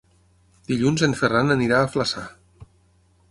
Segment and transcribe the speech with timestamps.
[0.69, 2.23] Dilluns en Ferran anirà a Flaçà.